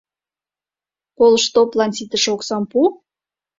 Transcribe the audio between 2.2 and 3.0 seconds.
оксам пу?